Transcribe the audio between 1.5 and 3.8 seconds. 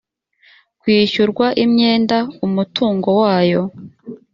imyenda umutungo wayo